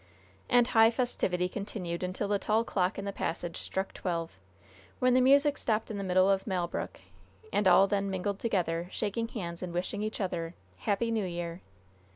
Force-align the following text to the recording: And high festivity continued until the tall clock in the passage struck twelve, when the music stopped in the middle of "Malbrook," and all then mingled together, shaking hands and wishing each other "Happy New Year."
And 0.49 0.65
high 0.69 0.89
festivity 0.89 1.47
continued 1.47 2.01
until 2.01 2.27
the 2.27 2.39
tall 2.39 2.63
clock 2.63 2.97
in 2.97 3.05
the 3.05 3.11
passage 3.13 3.57
struck 3.57 3.93
twelve, 3.93 4.39
when 4.97 5.13
the 5.13 5.21
music 5.21 5.59
stopped 5.59 5.91
in 5.91 5.99
the 5.99 6.03
middle 6.03 6.27
of 6.27 6.47
"Malbrook," 6.47 7.01
and 7.53 7.67
all 7.67 7.85
then 7.85 8.09
mingled 8.09 8.39
together, 8.39 8.87
shaking 8.89 9.27
hands 9.27 9.61
and 9.61 9.71
wishing 9.75 10.01
each 10.01 10.19
other 10.19 10.55
"Happy 10.77 11.11
New 11.11 11.25
Year." 11.25 11.61